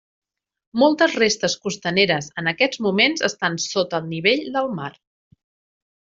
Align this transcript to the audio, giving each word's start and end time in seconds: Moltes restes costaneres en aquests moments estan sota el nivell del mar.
Moltes 0.83 1.17
restes 1.21 1.55
costaneres 1.67 2.29
en 2.43 2.51
aquests 2.53 2.81
moments 2.87 3.25
estan 3.31 3.59
sota 3.69 3.99
el 4.05 4.09
nivell 4.15 4.41
del 4.57 4.73
mar. 4.81 4.89